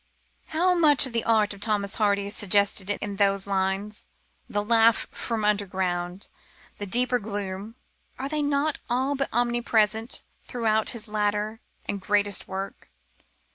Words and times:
How 0.47 0.73
much 0.73 1.05
of 1.05 1.13
the 1.13 1.23
art 1.25 1.53
of 1.53 1.61
Thomas 1.61 1.97
Hardy 1.97 2.25
is 2.25 2.35
suggested 2.35 2.89
in 2.89 3.17
those 3.17 3.45
lines! 3.45 4.07
The 4.49 4.63
laugh 4.65 5.05
from 5.11 5.45
underground, 5.45 6.27
the 6.79 6.87
deeper 6.87 7.19
gloom 7.19 7.75
are 8.17 8.27
they 8.27 8.41
not 8.41 8.79
all 8.89 9.13
but 9.13 9.29
omnipresent 9.31 10.23
throughout 10.47 10.89
his 10.89 11.07
later 11.07 11.59
and 11.85 12.01
greatest 12.01 12.47
work? 12.47 12.89